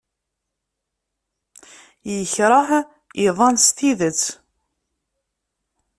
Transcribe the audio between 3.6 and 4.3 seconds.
s tidet.